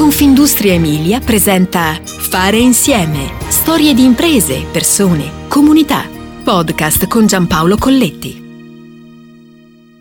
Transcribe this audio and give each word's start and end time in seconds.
Confindustria 0.00 0.72
Emilia 0.72 1.20
presenta 1.20 2.00
Fare 2.02 2.56
insieme. 2.56 3.34
Storie 3.48 3.92
di 3.92 4.02
imprese, 4.02 4.64
persone, 4.72 5.46
comunità. 5.46 6.08
Podcast 6.42 7.06
con 7.06 7.26
Giampaolo 7.26 7.76
Colletti. 7.76 8.48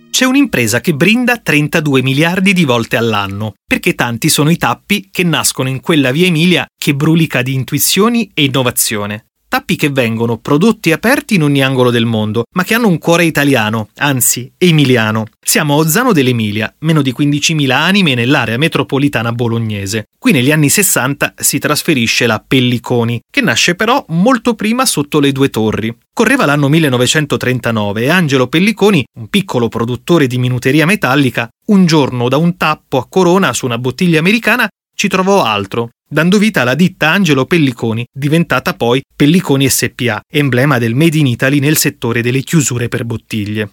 C'è 0.09 0.23
un'impresa 0.23 0.79
che 0.79 0.93
brinda 0.93 1.35
32 1.35 2.01
miliardi 2.01 2.53
di 2.53 2.63
volte 2.63 2.95
all'anno, 2.95 3.55
perché 3.67 3.93
tanti 3.93 4.29
sono 4.29 4.49
i 4.49 4.55
tappi 4.55 5.09
che 5.11 5.23
nascono 5.23 5.67
in 5.67 5.81
quella 5.81 6.11
via 6.11 6.27
Emilia 6.27 6.65
che 6.77 6.95
brulica 6.95 7.41
di 7.41 7.53
intuizioni 7.53 8.31
e 8.33 8.45
innovazione 8.45 9.25
tappi 9.49 9.75
che 9.75 9.89
vengono 9.89 10.37
prodotti 10.37 10.89
e 10.89 10.93
aperti 10.93 11.35
in 11.35 11.43
ogni 11.43 11.63
angolo 11.63 11.89
del 11.89 12.05
mondo, 12.05 12.43
ma 12.53 12.63
che 12.63 12.75
hanno 12.75 12.87
un 12.87 12.99
cuore 12.99 13.25
italiano, 13.25 13.89
anzi 13.97 14.53
emiliano. 14.57 15.25
Siamo 15.41 15.73
a 15.73 15.77
Ozzano 15.77 16.13
dell'Emilia, 16.13 16.73
meno 16.79 17.01
di 17.01 17.13
15.000 17.17 17.71
anime 17.71 18.13
nell'area 18.13 18.57
metropolitana 18.57 19.31
bolognese. 19.31 20.05
Qui 20.17 20.31
negli 20.31 20.51
anni 20.51 20.69
60 20.69 21.33
si 21.35 21.57
trasferisce 21.57 22.27
la 22.27 22.41
Pelliconi, 22.45 23.19
che 23.29 23.41
nasce 23.41 23.73
però 23.73 24.05
molto 24.09 24.53
prima 24.53 24.85
sotto 24.85 25.19
le 25.19 25.31
due 25.31 25.49
torri. 25.49 25.93
Correva 26.13 26.45
l'anno 26.45 26.69
1939 26.69 28.03
e 28.03 28.09
Angelo 28.09 28.47
Pelliconi, 28.47 29.03
un 29.17 29.27
piccolo 29.29 29.67
produttore 29.67 30.27
di 30.27 30.37
minuteria 30.37 30.85
metallica, 30.85 31.49
un 31.67 31.87
giorno 31.87 32.29
da 32.29 32.37
un 32.37 32.55
tappo 32.55 32.99
a 32.99 33.07
corona 33.09 33.51
su 33.53 33.65
una 33.65 33.79
bottiglia 33.79 34.19
americana 34.19 34.69
ci 34.99 35.07
trovò 35.07 35.45
altro, 35.45 35.91
dando 36.09 36.39
vita 36.39 36.61
alla 36.61 36.75
ditta 36.75 37.11
Angelo 37.11 37.45
Pelliconi, 37.45 38.05
diventata 38.11 38.73
poi 38.73 39.01
Pelliconi 39.15 39.69
SPA, 39.69 40.21
emblema 40.27 40.79
del 40.79 40.95
Made 40.95 41.17
in 41.17 41.27
Italy 41.27 41.59
nel 41.59 41.77
settore 41.77 42.21
delle 42.21 42.41
chiusure 42.41 42.87
per 42.87 43.05
bottiglie. 43.05 43.69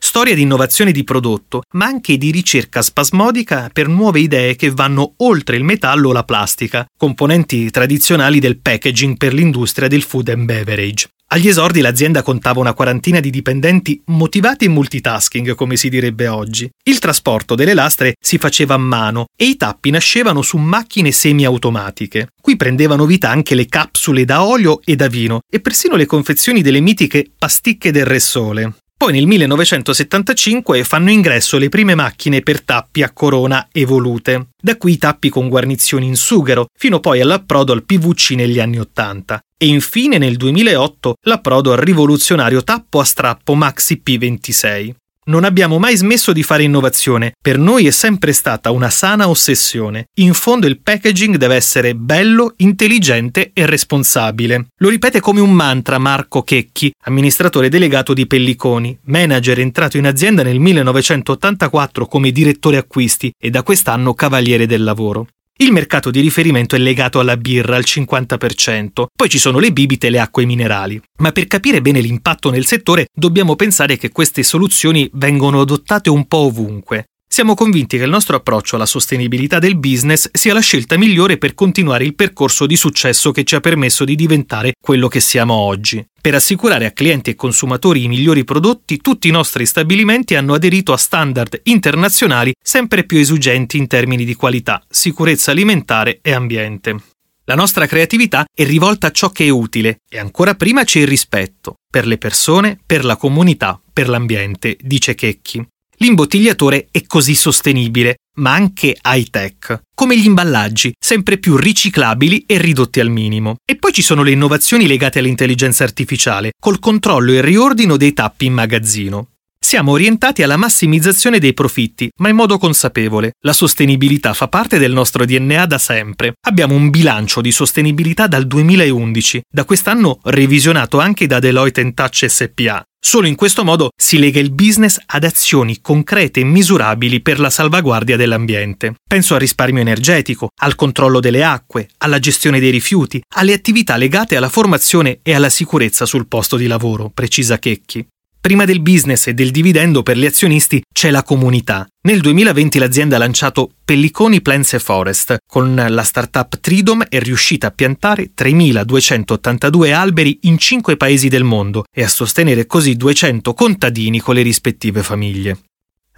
Storia 0.00 0.34
di 0.34 0.42
innovazione 0.42 0.92
di 0.92 1.04
prodotto, 1.04 1.62
ma 1.72 1.86
anche 1.86 2.16
di 2.16 2.30
ricerca 2.30 2.82
spasmodica 2.82 3.68
per 3.72 3.88
nuove 3.88 4.20
idee 4.20 4.56
che 4.56 4.70
vanno 4.70 5.14
oltre 5.18 5.56
il 5.56 5.64
metallo 5.64 6.08
o 6.08 6.12
la 6.12 6.24
plastica, 6.24 6.86
componenti 6.96 7.68
tradizionali 7.70 8.38
del 8.38 8.58
packaging 8.58 9.16
per 9.16 9.34
l'industria 9.34 9.88
del 9.88 10.02
food 10.02 10.28
and 10.28 10.44
beverage. 10.44 11.08
Agli 11.30 11.48
esordi 11.48 11.80
l'azienda 11.80 12.22
contava 12.22 12.60
una 12.60 12.72
quarantina 12.72 13.20
di 13.20 13.28
dipendenti 13.28 14.00
motivati 14.06 14.64
e 14.64 14.68
multitasking, 14.68 15.54
come 15.54 15.76
si 15.76 15.88
direbbe 15.88 16.26
oggi. 16.26 16.70
Il 16.84 17.00
trasporto 17.00 17.54
delle 17.54 17.74
lastre 17.74 18.14
si 18.18 18.38
faceva 18.38 18.74
a 18.74 18.78
mano 18.78 19.26
e 19.36 19.44
i 19.44 19.56
tappi 19.56 19.90
nascevano 19.90 20.42
su 20.42 20.56
macchine 20.56 21.12
semiautomatiche. 21.12 22.28
Qui 22.40 22.56
prendevano 22.56 23.04
vita 23.04 23.28
anche 23.28 23.54
le 23.54 23.66
capsule 23.66 24.24
da 24.24 24.42
olio 24.42 24.80
e 24.84 24.96
da 24.96 25.08
vino 25.08 25.40
e 25.50 25.60
persino 25.60 25.96
le 25.96 26.06
confezioni 26.06 26.62
delle 26.62 26.80
mitiche 26.80 27.30
pasticche 27.36 27.90
del 27.90 28.06
Re 28.06 28.20
Sole. 28.20 28.72
Poi 28.98 29.12
nel 29.12 29.26
1975 29.26 30.82
fanno 30.82 31.10
ingresso 31.12 31.56
le 31.56 31.68
prime 31.68 31.94
macchine 31.94 32.40
per 32.40 32.62
tappi 32.62 33.04
a 33.04 33.12
corona 33.12 33.68
evolute. 33.70 34.48
Da 34.60 34.76
qui 34.76 34.94
i 34.94 34.98
tappi 34.98 35.28
con 35.28 35.48
guarnizioni 35.48 36.04
in 36.04 36.16
sughero, 36.16 36.66
fino 36.76 36.98
poi 36.98 37.20
all'approdo 37.20 37.72
al 37.72 37.84
PVC 37.84 38.30
negli 38.30 38.58
anni 38.58 38.80
80. 38.80 39.40
E 39.56 39.66
infine 39.66 40.18
nel 40.18 40.36
2008 40.36 41.14
l'approdo 41.26 41.70
al 41.70 41.78
rivoluzionario 41.78 42.64
tappo 42.64 42.98
a 42.98 43.04
strappo 43.04 43.54
Maxi 43.54 44.02
P26. 44.04 44.94
Non 45.28 45.44
abbiamo 45.44 45.78
mai 45.78 45.94
smesso 45.94 46.32
di 46.32 46.42
fare 46.42 46.62
innovazione, 46.62 47.34
per 47.38 47.58
noi 47.58 47.86
è 47.86 47.90
sempre 47.90 48.32
stata 48.32 48.70
una 48.70 48.88
sana 48.88 49.28
ossessione. 49.28 50.06
In 50.20 50.32
fondo 50.32 50.66
il 50.66 50.80
packaging 50.80 51.36
deve 51.36 51.54
essere 51.54 51.94
bello, 51.94 52.54
intelligente 52.56 53.50
e 53.52 53.66
responsabile. 53.66 54.68
Lo 54.78 54.88
ripete 54.88 55.20
come 55.20 55.40
un 55.40 55.52
mantra 55.52 55.98
Marco 55.98 56.42
Checchi, 56.42 56.90
amministratore 57.04 57.68
delegato 57.68 58.14
di 58.14 58.26
Pelliconi, 58.26 58.98
manager 59.04 59.58
entrato 59.60 59.98
in 59.98 60.06
azienda 60.06 60.42
nel 60.42 60.60
1984 60.60 62.06
come 62.06 62.30
direttore 62.30 62.78
acquisti 62.78 63.30
e 63.38 63.50
da 63.50 63.62
quest'anno 63.62 64.14
cavaliere 64.14 64.64
del 64.64 64.82
lavoro. 64.82 65.26
Il 65.60 65.72
mercato 65.72 66.12
di 66.12 66.20
riferimento 66.20 66.76
è 66.76 66.78
legato 66.78 67.18
alla 67.18 67.36
birra 67.36 67.74
al 67.74 67.82
50%, 67.84 69.06
poi 69.12 69.28
ci 69.28 69.40
sono 69.40 69.58
le 69.58 69.72
bibite 69.72 70.06
e 70.06 70.10
le 70.10 70.20
acque 70.20 70.44
minerali. 70.44 71.02
Ma 71.16 71.32
per 71.32 71.48
capire 71.48 71.80
bene 71.80 72.00
l'impatto 72.00 72.50
nel 72.50 72.64
settore 72.64 73.08
dobbiamo 73.12 73.56
pensare 73.56 73.96
che 73.96 74.12
queste 74.12 74.44
soluzioni 74.44 75.10
vengono 75.14 75.60
adottate 75.60 76.10
un 76.10 76.28
po' 76.28 76.46
ovunque. 76.46 77.06
Siamo 77.30 77.54
convinti 77.54 77.98
che 77.98 78.04
il 78.04 78.10
nostro 78.10 78.36
approccio 78.36 78.74
alla 78.74 78.86
sostenibilità 78.86 79.58
del 79.58 79.76
business 79.76 80.30
sia 80.32 80.54
la 80.54 80.60
scelta 80.60 80.96
migliore 80.96 81.36
per 81.36 81.54
continuare 81.54 82.04
il 82.04 82.14
percorso 82.14 82.66
di 82.66 82.74
successo 82.74 83.32
che 83.32 83.44
ci 83.44 83.54
ha 83.54 83.60
permesso 83.60 84.04
di 84.04 84.16
diventare 84.16 84.72
quello 84.80 85.08
che 85.08 85.20
siamo 85.20 85.52
oggi. 85.54 86.04
Per 86.20 86.34
assicurare 86.34 86.86
a 86.86 86.90
clienti 86.90 87.30
e 87.30 87.36
consumatori 87.36 88.02
i 88.02 88.08
migliori 88.08 88.44
prodotti, 88.44 88.96
tutti 88.96 89.28
i 89.28 89.30
nostri 89.30 89.66
stabilimenti 89.66 90.34
hanno 90.34 90.54
aderito 90.54 90.94
a 90.94 90.96
standard 90.96 91.60
internazionali 91.64 92.52
sempre 92.60 93.04
più 93.04 93.18
esigenti 93.18 93.76
in 93.76 93.86
termini 93.86 94.24
di 94.24 94.34
qualità, 94.34 94.82
sicurezza 94.88 95.50
alimentare 95.50 96.20
e 96.22 96.32
ambiente. 96.32 96.96
La 97.44 97.54
nostra 97.54 97.86
creatività 97.86 98.46
è 98.52 98.64
rivolta 98.64 99.06
a 99.06 99.12
ciò 99.12 99.30
che 99.30 99.44
è 99.44 99.50
utile 99.50 100.00
e 100.08 100.18
ancora 100.18 100.54
prima 100.54 100.82
c'è 100.82 101.00
il 101.00 101.06
rispetto 101.06 101.76
per 101.90 102.06
le 102.06 102.18
persone, 102.18 102.78
per 102.84 103.04
la 103.04 103.16
comunità, 103.16 103.80
per 103.92 104.08
l'ambiente, 104.08 104.76
dice 104.80 105.14
Checchi. 105.14 105.64
L'imbottigliatore 106.00 106.88
è 106.92 107.02
così 107.06 107.34
sostenibile, 107.34 108.18
ma 108.36 108.52
anche 108.52 108.96
high-tech, 109.02 109.80
come 109.94 110.16
gli 110.16 110.26
imballaggi, 110.26 110.92
sempre 110.98 111.38
più 111.38 111.56
riciclabili 111.56 112.44
e 112.46 112.58
ridotti 112.58 113.00
al 113.00 113.10
minimo. 113.10 113.56
E 113.64 113.74
poi 113.76 113.92
ci 113.92 114.02
sono 114.02 114.22
le 114.22 114.30
innovazioni 114.30 114.86
legate 114.86 115.18
all'intelligenza 115.18 115.82
artificiale, 115.82 116.52
col 116.60 116.78
controllo 116.78 117.32
e 117.32 117.40
riordino 117.40 117.96
dei 117.96 118.12
tappi 118.12 118.46
in 118.46 118.52
magazzino. 118.52 119.28
Siamo 119.60 119.90
orientati 119.90 120.44
alla 120.44 120.56
massimizzazione 120.56 121.40
dei 121.40 121.52
profitti, 121.52 122.08
ma 122.20 122.28
in 122.28 122.36
modo 122.36 122.58
consapevole. 122.58 123.32
La 123.40 123.52
sostenibilità 123.52 124.32
fa 124.32 124.46
parte 124.46 124.78
del 124.78 124.92
nostro 124.92 125.24
DNA 125.24 125.66
da 125.66 125.78
sempre. 125.78 126.34
Abbiamo 126.46 126.76
un 126.76 126.90
bilancio 126.90 127.40
di 127.40 127.50
sostenibilità 127.50 128.28
dal 128.28 128.46
2011, 128.46 129.42
da 129.52 129.64
quest'anno 129.64 130.20
revisionato 130.22 131.00
anche 131.00 131.26
da 131.26 131.40
Deloitte 131.40 131.92
Touch 131.92 132.26
SPA. 132.26 132.84
Solo 133.00 133.28
in 133.28 133.36
questo 133.36 133.64
modo 133.64 133.90
si 133.96 134.18
lega 134.18 134.40
il 134.40 134.50
business 134.50 134.98
ad 135.06 135.24
azioni 135.24 135.80
concrete 135.80 136.40
e 136.40 136.44
misurabili 136.44 137.20
per 137.20 137.38
la 137.38 137.48
salvaguardia 137.48 138.16
dell'ambiente. 138.16 138.94
Penso 139.06 139.34
al 139.34 139.40
risparmio 139.40 139.80
energetico, 139.80 140.48
al 140.62 140.74
controllo 140.74 141.20
delle 141.20 141.44
acque, 141.44 141.88
alla 141.98 142.18
gestione 142.18 142.58
dei 142.58 142.70
rifiuti, 142.70 143.22
alle 143.36 143.52
attività 143.52 143.96
legate 143.96 144.36
alla 144.36 144.48
formazione 144.48 145.20
e 145.22 145.32
alla 145.32 145.48
sicurezza 145.48 146.06
sul 146.06 146.26
posto 146.26 146.56
di 146.56 146.66
lavoro, 146.66 147.10
precisa 147.14 147.58
Checchi. 147.58 148.04
Prima 148.40 148.64
del 148.64 148.80
business 148.80 149.26
e 149.26 149.34
del 149.34 149.50
dividendo 149.50 150.02
per 150.02 150.16
gli 150.16 150.24
azionisti 150.24 150.82
c'è 150.92 151.10
la 151.10 151.22
comunità. 151.22 151.86
Nel 152.02 152.20
2020 152.20 152.78
l'azienda 152.78 153.16
ha 153.16 153.18
lanciato 153.18 153.70
Pelliconi 153.84 154.40
Plants 154.40 154.74
e 154.74 154.78
Forest. 154.78 155.36
Con 155.46 155.74
la 155.74 156.02
startup 156.02 156.58
Tridom 156.60 157.04
è 157.08 157.18
riuscita 157.18 157.66
a 157.66 157.70
piantare 157.70 158.30
3.282 158.36 159.92
alberi 159.92 160.38
in 160.42 160.56
5 160.56 160.96
paesi 160.96 161.28
del 161.28 161.44
mondo 161.44 161.84
e 161.94 162.02
a 162.02 162.08
sostenere 162.08 162.66
così 162.66 162.96
200 162.96 163.52
contadini 163.52 164.20
con 164.20 164.34
le 164.34 164.42
rispettive 164.42 165.02
famiglie 165.02 165.58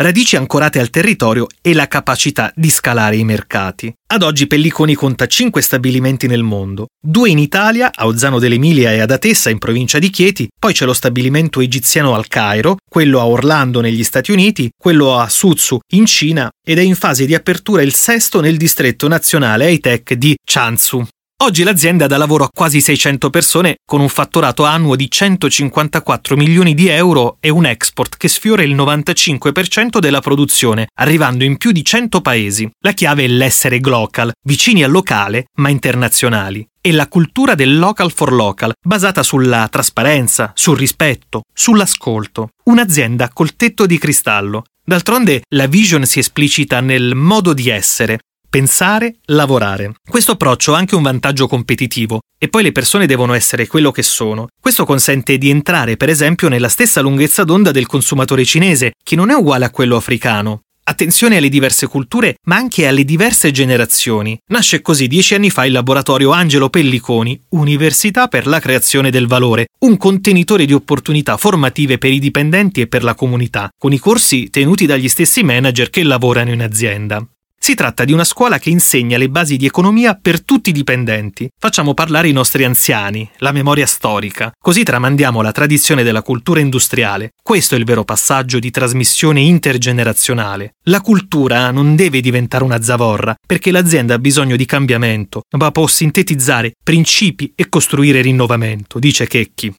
radici 0.00 0.37
ancorate 0.37 0.81
al 0.81 0.91
territorio 0.91 1.47
e 1.61 1.75
la 1.75 1.87
capacità 1.87 2.53
di 2.56 2.71
scalare 2.71 3.16
i 3.16 3.25
mercati. 3.25 3.93
Ad 4.12 4.22
oggi 4.22 4.47
Pelliconi 4.47 4.94
conta 4.94 5.27
5 5.27 5.61
stabilimenti 5.61 6.27
nel 6.27 6.43
mondo, 6.43 6.87
due 7.00 7.28
in 7.28 7.38
Italia, 7.38 7.91
a 7.94 8.06
Ozzano 8.06 8.39
dell'Emilia 8.39 8.93
e 8.93 9.00
ad 9.00 9.10
Atessa 9.10 9.50
in 9.50 9.59
provincia 9.59 9.99
di 9.99 10.09
Chieti, 10.10 10.49
poi 10.59 10.72
c'è 10.72 10.87
lo 10.87 10.94
stabilimento 10.94 11.60
egiziano 11.60 12.15
al 12.15 12.28
Cairo, 12.28 12.77
quello 12.89 13.21
a 13.21 13.27
Orlando 13.27 13.81
negli 13.81 14.03
Stati 14.03 14.33
Uniti, 14.33 14.71
quello 14.77 15.19
a 15.19 15.28
Suzhou 15.28 15.81
in 15.93 16.06
Cina 16.06 16.50
ed 16.66 16.78
è 16.78 16.83
in 16.83 16.97
fase 16.97 17.27
di 17.27 17.34
apertura 17.34 17.83
il 17.83 17.94
sesto 17.94 18.41
nel 18.41 18.56
distretto 18.56 19.06
nazionale 19.06 19.71
high-tech 19.71 20.15
di 20.15 20.34
Chansu. 20.43 21.06
Oggi 21.43 21.62
l'azienda 21.62 22.06
dà 22.06 22.19
lavoro 22.19 22.45
a 22.45 22.51
quasi 22.53 22.83
600 22.83 23.31
persone 23.31 23.77
con 23.87 24.03
un 24.03 24.11
fatturato 24.11 24.65
annuo 24.65 24.95
di 24.95 25.11
154 25.11 26.37
milioni 26.37 26.75
di 26.75 26.89
euro 26.89 27.39
e 27.41 27.49
un 27.49 27.65
export 27.65 28.19
che 28.19 28.28
sfiora 28.28 28.62
il 28.62 28.77
95% 28.77 30.01
della 30.01 30.21
produzione, 30.21 30.89
arrivando 30.99 31.45
in 31.45 31.56
più 31.56 31.73
di 31.73 31.83
100 31.83 32.21
paesi. 32.21 32.71
La 32.81 32.93
chiave 32.93 33.25
è 33.25 33.27
l'essere 33.27 33.81
glocal, 33.81 34.33
vicini 34.47 34.84
al 34.84 34.91
locale 34.91 35.47
ma 35.54 35.71
internazionali 35.71 36.66
e 36.78 36.92
la 36.92 37.09
cultura 37.09 37.54
del 37.54 37.78
local 37.78 38.13
for 38.13 38.34
local, 38.34 38.75
basata 38.78 39.22
sulla 39.22 39.66
trasparenza, 39.71 40.53
sul 40.54 40.77
rispetto, 40.77 41.45
sull'ascolto. 41.54 42.51
Un'azienda 42.65 43.31
col 43.33 43.57
tetto 43.57 43.86
di 43.86 43.97
cristallo. 43.97 44.65
D'altronde 44.84 45.43
la 45.54 45.66
vision 45.66 46.04
si 46.04 46.19
esplicita 46.19 46.81
nel 46.81 47.15
modo 47.15 47.54
di 47.54 47.71
essere, 47.71 48.19
pensare, 48.50 49.18
lavorare. 49.26 49.94
Questo 50.06 50.32
approccio 50.32 50.74
ha 50.74 50.78
anche 50.78 50.97
un 50.97 51.02
vantaggio 51.02 51.47
competitivo 51.47 52.20
e 52.36 52.48
poi 52.48 52.64
le 52.64 52.72
persone 52.72 53.06
devono 53.06 53.32
essere 53.32 53.68
quello 53.68 53.92
che 53.92 54.02
sono. 54.02 54.48
Questo 54.60 54.84
consente 54.84 55.38
di 55.38 55.50
entrare, 55.50 55.97
per 55.97 56.08
esempio, 56.08 56.48
nella 56.48 56.68
stessa 56.68 57.00
lunghezza 57.00 57.44
d'onda 57.44 57.70
del 57.70 57.86
consumatore 57.86 58.44
cinese, 58.44 58.92
che 59.02 59.14
non 59.14 59.30
è 59.30 59.34
uguale 59.34 59.64
a 59.66 59.70
quello 59.70 59.94
africano. 59.94 60.62
Attenzione 60.82 61.36
alle 61.36 61.48
diverse 61.48 61.86
culture, 61.86 62.34
ma 62.47 62.56
anche 62.56 62.88
alle 62.88 63.04
diverse 63.04 63.52
generazioni. 63.52 64.36
Nasce 64.48 64.82
così 64.82 65.06
dieci 65.06 65.34
anni 65.34 65.48
fa 65.48 65.64
il 65.64 65.72
laboratorio 65.72 66.32
Angelo 66.32 66.68
Pelliconi, 66.68 67.41
Università 67.50 68.26
per 68.26 68.48
la 68.48 68.58
creazione 68.58 69.10
del 69.10 69.28
valore, 69.28 69.66
un 69.80 69.97
contenitore 69.97 70.64
di 70.64 70.72
opportunità 70.72 71.36
formative 71.36 71.98
per 71.98 72.10
i 72.10 72.18
dipendenti 72.18 72.80
e 72.80 72.88
per 72.88 73.04
la 73.04 73.14
comunità, 73.14 73.68
con 73.78 73.92
i 73.92 73.98
corsi 73.98 74.50
tenuti 74.50 74.86
dagli 74.86 75.08
stessi 75.08 75.44
manager 75.44 75.91
che 75.91 76.02
lavorano 76.02 76.50
in 76.50 76.62
azienda. 76.62 77.24
Si 77.62 77.74
tratta 77.74 78.07
di 78.07 78.12
una 78.15 78.24
scuola 78.24 78.59
che 78.59 78.71
insegna 78.71 79.18
le 79.18 79.28
basi 79.28 79.59
di 79.59 79.66
economia 79.66 80.15
per 80.15 80.42
tutti 80.42 80.71
i 80.71 80.72
dipendenti. 80.72 81.47
Facciamo 81.59 81.92
parlare 81.92 82.27
i 82.27 82.33
nostri 82.33 82.65
anziani, 82.65 83.30
la 83.36 83.53
memoria 83.53 83.84
storica, 83.84 84.51
così 84.59 84.83
tramandiamo 84.83 85.42
la 85.42 85.53
tradizione 85.53 86.03
della 86.03 86.22
cultura 86.22 86.60
industriale. 86.60 87.33
Questo 87.42 87.74
è 87.74 87.78
il 87.78 87.84
vero 87.84 88.03
passaggio 88.03 88.59
di 88.59 88.71
trasmissione 88.71 89.42
intergenerazionale. 89.42 90.77
La 90.84 91.03
cultura 91.03 91.71
non 91.71 91.97
deve 91.97 92.22
diventare 92.22 92.65
una 92.65 92.80
zavorra, 92.80 93.34
perché 93.47 93.71
l'azienda 93.71 94.15
ha 94.15 94.18
bisogno 94.18 94.57
di 94.57 94.65
cambiamento, 94.65 95.42
ma 95.59 95.71
può 95.71 95.86
sintetizzare 95.86 96.72
principi 96.83 97.53
e 97.54 97.68
costruire 97.68 98.22
rinnovamento, 98.22 98.98
dice 98.98 99.27
Checchi. 99.27 99.71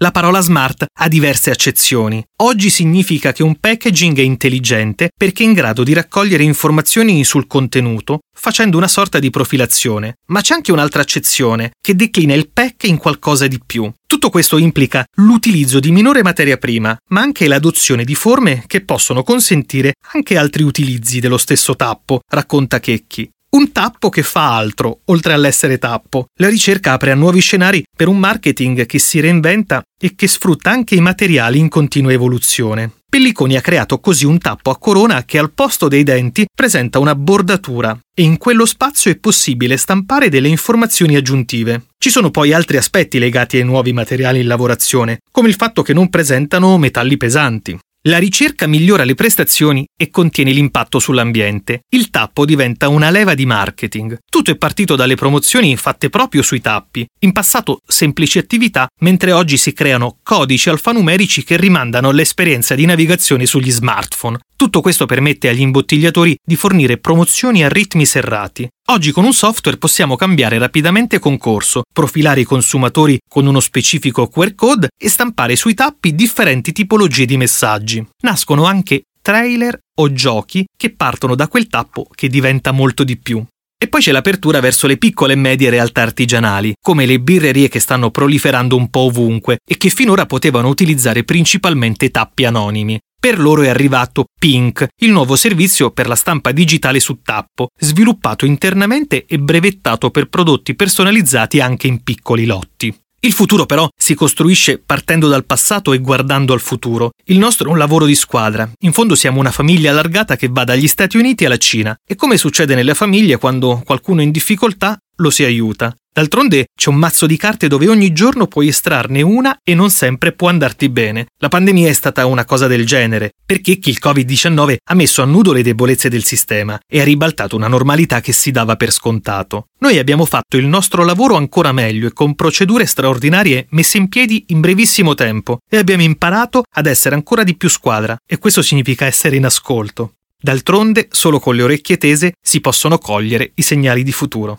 La 0.00 0.12
parola 0.12 0.38
smart 0.38 0.86
ha 0.96 1.08
diverse 1.08 1.50
accezioni. 1.50 2.24
Oggi 2.42 2.70
significa 2.70 3.32
che 3.32 3.42
un 3.42 3.56
packaging 3.58 4.16
è 4.18 4.22
intelligente 4.22 5.10
perché 5.16 5.42
è 5.42 5.46
in 5.46 5.54
grado 5.54 5.82
di 5.82 5.92
raccogliere 5.92 6.44
informazioni 6.44 7.24
sul 7.24 7.48
contenuto 7.48 8.20
facendo 8.32 8.76
una 8.76 8.86
sorta 8.86 9.18
di 9.18 9.30
profilazione. 9.30 10.18
Ma 10.26 10.40
c'è 10.40 10.54
anche 10.54 10.70
un'altra 10.70 11.02
accezione 11.02 11.72
che 11.80 11.96
declina 11.96 12.34
il 12.34 12.48
pack 12.48 12.84
in 12.84 12.96
qualcosa 12.96 13.48
di 13.48 13.60
più. 13.64 13.92
Tutto 14.06 14.30
questo 14.30 14.56
implica 14.56 15.04
l'utilizzo 15.16 15.80
di 15.80 15.90
minore 15.90 16.22
materia 16.22 16.58
prima, 16.58 16.96
ma 17.08 17.20
anche 17.20 17.48
l'adozione 17.48 18.04
di 18.04 18.14
forme 18.14 18.62
che 18.68 18.82
possono 18.82 19.24
consentire 19.24 19.94
anche 20.12 20.38
altri 20.38 20.62
utilizzi 20.62 21.18
dello 21.18 21.38
stesso 21.38 21.74
tappo, 21.74 22.20
racconta 22.30 22.78
Checchi. 22.78 23.28
Un 23.50 23.72
tappo 23.72 24.10
che 24.10 24.22
fa 24.22 24.56
altro, 24.56 25.00
oltre 25.06 25.32
all'essere 25.32 25.78
tappo. 25.78 26.26
La 26.38 26.50
ricerca 26.50 26.92
apre 26.92 27.12
a 27.12 27.14
nuovi 27.14 27.40
scenari 27.40 27.82
per 27.96 28.06
un 28.06 28.18
marketing 28.18 28.84
che 28.84 28.98
si 28.98 29.20
reinventa 29.20 29.82
e 29.98 30.14
che 30.14 30.28
sfrutta 30.28 30.70
anche 30.70 30.94
i 30.94 31.00
materiali 31.00 31.58
in 31.58 31.70
continua 31.70 32.12
evoluzione. 32.12 32.92
Pelliconi 33.08 33.56
ha 33.56 33.62
creato 33.62 34.00
così 34.00 34.26
un 34.26 34.36
tappo 34.36 34.68
a 34.68 34.76
corona 34.76 35.24
che 35.24 35.38
al 35.38 35.52
posto 35.52 35.88
dei 35.88 36.02
denti 36.02 36.44
presenta 36.54 36.98
una 36.98 37.14
bordatura 37.14 37.98
e 38.14 38.22
in 38.22 38.36
quello 38.36 38.66
spazio 38.66 39.10
è 39.10 39.16
possibile 39.16 39.78
stampare 39.78 40.28
delle 40.28 40.48
informazioni 40.48 41.16
aggiuntive. 41.16 41.86
Ci 41.96 42.10
sono 42.10 42.30
poi 42.30 42.52
altri 42.52 42.76
aspetti 42.76 43.18
legati 43.18 43.56
ai 43.56 43.64
nuovi 43.64 43.94
materiali 43.94 44.40
in 44.40 44.46
lavorazione, 44.46 45.20
come 45.32 45.48
il 45.48 45.54
fatto 45.54 45.80
che 45.80 45.94
non 45.94 46.10
presentano 46.10 46.76
metalli 46.76 47.16
pesanti. 47.16 47.78
La 48.08 48.16
ricerca 48.16 48.66
migliora 48.66 49.04
le 49.04 49.14
prestazioni 49.14 49.86
e 49.94 50.08
contiene 50.08 50.50
l'impatto 50.50 50.98
sull'ambiente. 50.98 51.82
Il 51.90 52.08
tappo 52.08 52.46
diventa 52.46 52.88
una 52.88 53.10
leva 53.10 53.34
di 53.34 53.44
marketing. 53.44 54.16
Tutto 54.30 54.50
è 54.50 54.56
partito 54.56 54.96
dalle 54.96 55.14
promozioni 55.14 55.76
fatte 55.76 56.08
proprio 56.08 56.40
sui 56.40 56.62
tappi. 56.62 57.06
In 57.20 57.32
passato 57.32 57.82
semplici 57.86 58.38
attività, 58.38 58.86
mentre 59.00 59.32
oggi 59.32 59.58
si 59.58 59.74
creano 59.74 60.20
codici 60.22 60.70
alfanumerici 60.70 61.44
che 61.44 61.58
rimandano 61.58 62.08
all'esperienza 62.08 62.74
di 62.74 62.86
navigazione 62.86 63.44
sugli 63.44 63.70
smartphone. 63.70 64.38
Tutto 64.56 64.80
questo 64.80 65.04
permette 65.04 65.50
agli 65.50 65.60
imbottigliatori 65.60 66.34
di 66.42 66.56
fornire 66.56 66.96
promozioni 66.96 67.62
a 67.62 67.68
ritmi 67.68 68.06
serrati. 68.06 68.66
Oggi 68.90 69.12
con 69.12 69.24
un 69.24 69.34
software 69.34 69.76
possiamo 69.76 70.16
cambiare 70.16 70.56
rapidamente 70.56 71.18
concorso, 71.18 71.82
profilare 71.92 72.40
i 72.40 72.44
consumatori 72.44 73.18
con 73.28 73.46
uno 73.46 73.60
specifico 73.60 74.28
QR 74.28 74.54
code 74.54 74.88
e 74.98 75.10
stampare 75.10 75.56
sui 75.56 75.74
tappi 75.74 76.14
differenti 76.14 76.72
tipologie 76.72 77.26
di 77.26 77.36
messaggi. 77.36 78.02
Nascono 78.22 78.64
anche 78.64 79.02
trailer 79.20 79.78
o 80.00 80.10
giochi 80.14 80.64
che 80.74 80.94
partono 80.94 81.34
da 81.34 81.48
quel 81.48 81.66
tappo 81.66 82.06
che 82.14 82.28
diventa 82.28 82.72
molto 82.72 83.04
di 83.04 83.18
più. 83.18 83.44
E 83.78 83.88
poi 83.88 84.00
c'è 84.00 84.10
l'apertura 84.10 84.60
verso 84.60 84.86
le 84.86 84.96
piccole 84.96 85.34
e 85.34 85.36
medie 85.36 85.68
realtà 85.68 86.00
artigianali, 86.00 86.72
come 86.80 87.04
le 87.04 87.20
birrerie 87.20 87.68
che 87.68 87.80
stanno 87.80 88.10
proliferando 88.10 88.74
un 88.74 88.88
po' 88.88 89.00
ovunque 89.00 89.58
e 89.68 89.76
che 89.76 89.90
finora 89.90 90.24
potevano 90.24 90.68
utilizzare 90.68 91.24
principalmente 91.24 92.10
tappi 92.10 92.46
anonimi. 92.46 92.98
Per 93.20 93.36
loro 93.40 93.62
è 93.62 93.68
arrivato 93.68 94.26
Pink, 94.38 94.86
il 95.00 95.10
nuovo 95.10 95.34
servizio 95.34 95.90
per 95.90 96.06
la 96.06 96.14
stampa 96.14 96.52
digitale 96.52 97.00
su 97.00 97.18
tappo, 97.20 97.70
sviluppato 97.76 98.46
internamente 98.46 99.24
e 99.26 99.40
brevettato 99.40 100.10
per 100.10 100.28
prodotti 100.28 100.76
personalizzati 100.76 101.60
anche 101.60 101.88
in 101.88 102.04
piccoli 102.04 102.46
lotti. 102.46 102.96
Il 103.20 103.32
futuro 103.32 103.66
però 103.66 103.88
si 103.96 104.14
costruisce 104.14 104.78
partendo 104.78 105.26
dal 105.26 105.44
passato 105.44 105.92
e 105.92 105.98
guardando 105.98 106.52
al 106.52 106.60
futuro. 106.60 107.10
Il 107.24 107.38
nostro 107.38 107.68
è 107.68 107.72
un 107.72 107.78
lavoro 107.78 108.06
di 108.06 108.14
squadra. 108.14 108.70
In 108.82 108.92
fondo 108.92 109.16
siamo 109.16 109.40
una 109.40 109.50
famiglia 109.50 109.90
allargata 109.90 110.36
che 110.36 110.46
va 110.48 110.62
dagli 110.62 110.86
Stati 110.86 111.16
Uniti 111.16 111.44
alla 111.44 111.56
Cina. 111.56 111.96
E 112.06 112.14
come 112.14 112.36
succede 112.36 112.76
nelle 112.76 112.94
famiglie 112.94 113.36
quando 113.36 113.82
qualcuno 113.84 114.20
è 114.20 114.24
in 114.24 114.30
difficoltà, 114.30 114.96
lo 115.16 115.30
si 115.30 115.42
aiuta. 115.42 115.92
D'altronde 116.18 116.70
c'è 116.74 116.88
un 116.88 116.96
mazzo 116.96 117.26
di 117.26 117.36
carte 117.36 117.68
dove 117.68 117.86
ogni 117.86 118.12
giorno 118.12 118.48
puoi 118.48 118.66
estrarne 118.66 119.22
una 119.22 119.60
e 119.62 119.76
non 119.76 119.88
sempre 119.88 120.32
può 120.32 120.48
andarti 120.48 120.88
bene. 120.88 121.28
La 121.38 121.46
pandemia 121.46 121.88
è 121.88 121.92
stata 121.92 122.26
una 122.26 122.44
cosa 122.44 122.66
del 122.66 122.84
genere, 122.84 123.34
perché 123.46 123.76
chi 123.76 123.90
il 123.90 124.00
Covid-19 124.02 124.78
ha 124.84 124.94
messo 124.94 125.22
a 125.22 125.26
nudo 125.26 125.52
le 125.52 125.62
debolezze 125.62 126.08
del 126.08 126.24
sistema 126.24 126.76
e 126.88 127.00
ha 127.00 127.04
ribaltato 127.04 127.54
una 127.54 127.68
normalità 127.68 128.20
che 128.20 128.32
si 128.32 128.50
dava 128.50 128.74
per 128.74 128.90
scontato. 128.90 129.66
Noi 129.78 129.96
abbiamo 129.98 130.24
fatto 130.24 130.56
il 130.56 130.66
nostro 130.66 131.04
lavoro 131.04 131.36
ancora 131.36 131.70
meglio 131.70 132.08
e 132.08 132.12
con 132.12 132.34
procedure 132.34 132.84
straordinarie 132.84 133.68
messe 133.70 133.98
in 133.98 134.08
piedi 134.08 134.46
in 134.48 134.58
brevissimo 134.58 135.14
tempo 135.14 135.58
e 135.70 135.76
abbiamo 135.76 136.02
imparato 136.02 136.64
ad 136.68 136.86
essere 136.86 137.14
ancora 137.14 137.44
di 137.44 137.56
più 137.56 137.68
squadra 137.68 138.16
e 138.26 138.38
questo 138.38 138.60
significa 138.60 139.06
essere 139.06 139.36
in 139.36 139.44
ascolto. 139.44 140.14
D'altronde, 140.40 141.06
solo 141.12 141.38
con 141.38 141.54
le 141.54 141.62
orecchie 141.62 141.96
tese 141.96 142.32
si 142.40 142.60
possono 142.60 142.98
cogliere 142.98 143.52
i 143.54 143.62
segnali 143.62 144.02
di 144.02 144.12
futuro. 144.12 144.58